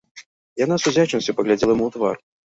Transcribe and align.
Яна 0.65 0.77
з 0.83 0.87
удзячнасцю 0.91 1.35
паглядзела 1.39 1.73
яму 1.75 1.85
ў 1.91 1.97
твар. 1.97 2.15